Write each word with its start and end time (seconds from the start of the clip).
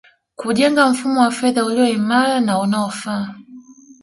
Kujenga 0.35 0.89
mfumo 0.89 1.21
wa 1.21 1.31
fedha 1.31 1.65
ulio 1.65 1.85
imara 1.87 2.39
na 2.39 2.59
unaofaa 2.59 3.35